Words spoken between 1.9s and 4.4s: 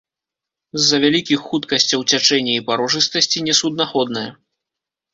цячэння і парожыстасці несуднаходная.